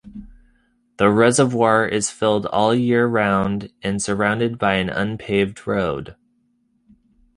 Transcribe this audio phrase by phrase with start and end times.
[0.97, 6.15] The reservoir is filled all year round and surrounded by an unpaved road.